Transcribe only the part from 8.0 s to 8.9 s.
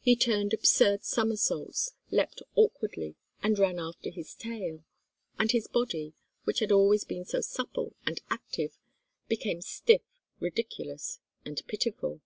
and active,